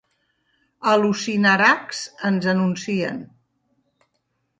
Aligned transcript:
"Al·lucinarax!", 0.91 1.99
ens 2.31 2.47
anuncien. 2.55 3.21